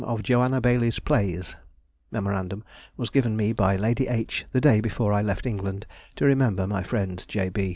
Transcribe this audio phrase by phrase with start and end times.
[0.03, 1.55] of Joanna Baillie's Plays.
[2.09, 4.47] (Mem.—Was given me by Lady H.
[4.51, 5.85] the day before I left England,
[6.15, 7.51] to remember my friend, J.